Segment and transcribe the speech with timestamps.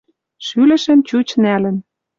[0.45, 1.77] Шӱлӹшӹм чуч нӓлӹн